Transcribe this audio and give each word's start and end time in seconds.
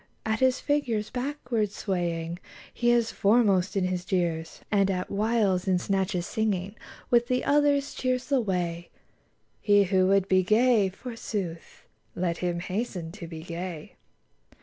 At 0.25 0.39
his 0.39 0.59
figure's 0.59 1.11
backward 1.11 1.69
swaying 1.71 2.39
He 2.73 2.89
is 2.89 3.11
foremost 3.11 3.77
in 3.77 3.83
his 3.83 4.03
jeers; 4.03 4.61
And 4.71 4.89
at 4.89 5.11
whiles, 5.11 5.67
in 5.67 5.77
snatches 5.77 6.25
singing 6.25 6.73
With 7.11 7.27
the 7.27 7.45
others, 7.45 7.93
cheers 7.93 8.25
the 8.25 8.41
way: 8.41 8.89
He 9.61 9.83
who 9.83 10.07
would 10.07 10.27
be 10.27 10.41
gay, 10.41 10.89
forsooth. 10.89 11.83
Let 12.15 12.39
him 12.39 12.61
hasten 12.61 13.11
to 13.11 13.27
be 13.27 13.43
gay. 13.43 13.93